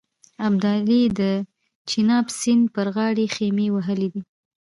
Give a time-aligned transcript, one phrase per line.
[0.47, 1.21] ابدالي د
[1.89, 4.21] چیناب سیند پر غاړه خېمې وهلې دي.